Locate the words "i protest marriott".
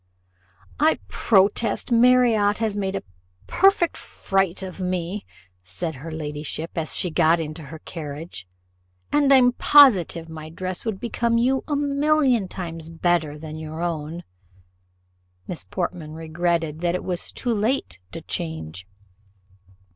0.79-2.57